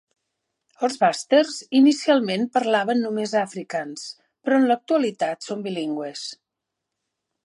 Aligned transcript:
Els 0.85 0.95
basters 1.01 1.57
inicialment 1.79 2.47
parlaven 2.57 3.03
només 3.07 3.35
afrikaans, 3.41 4.07
però 4.47 4.59
en 4.63 4.67
l'actualitat 4.71 5.49
són 5.51 5.63
bilingües. 5.69 6.25